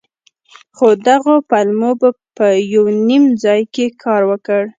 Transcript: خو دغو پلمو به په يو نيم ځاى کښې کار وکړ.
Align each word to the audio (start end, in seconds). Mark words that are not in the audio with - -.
خو 0.75 0.87
دغو 1.07 1.35
پلمو 1.49 1.91
به 1.99 2.09
په 2.37 2.47
يو 2.73 2.83
نيم 3.07 3.23
ځاى 3.43 3.61
کښې 3.73 3.87
کار 4.03 4.21
وکړ. 4.29 4.61